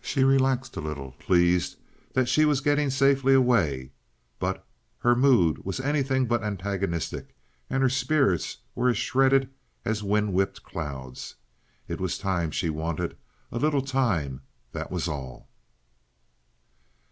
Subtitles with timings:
[0.00, 1.76] She relaxed a little, pleased
[2.12, 3.90] that she was getting safely away;
[4.38, 4.64] but
[4.98, 7.34] her mood was anything but antagonistic,
[7.68, 9.50] and her spirits were as shredded
[9.84, 11.34] as wind whipped clouds.
[11.88, 15.48] It was time she wanted—a little time—that was all.